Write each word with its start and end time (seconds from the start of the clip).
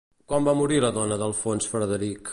Quan 0.31 0.47
va 0.47 0.55
morir 0.61 0.79
la 0.85 0.91
dona 0.97 1.21
d'Alfons 1.23 1.71
Frederic? 1.75 2.29